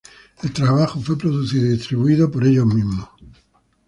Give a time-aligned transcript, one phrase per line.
[0.41, 3.07] El trabajo fue producido y distribuido por ellos mismos.